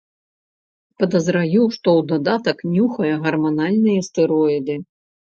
[1.01, 4.79] Падазраю, што ў дадатак нюхае гарманальныя стэроіды.